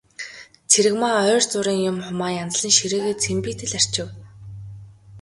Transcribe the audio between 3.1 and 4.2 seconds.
цэмбийтэл арчив.